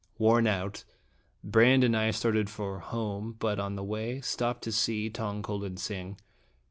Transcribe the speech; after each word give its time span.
Worn 0.17 0.47
out, 0.47 0.83
Brande 1.43 1.83
and 1.83 1.95
I 1.95 2.09
started 2.09 2.49
for 2.49 2.79
home, 2.79 3.35
but 3.37 3.59
on 3.59 3.75
the 3.75 3.83
way 3.83 4.19
stopped 4.19 4.63
to 4.63 4.71
see 4.71 5.11
Tong 5.11 5.43
ko 5.43 5.57
lin 5.57 5.77
sing. 5.77 6.17